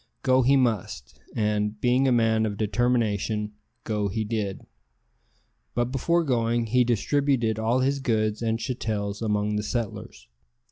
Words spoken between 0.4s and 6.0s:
he must, and, being a man of determination, go he did; but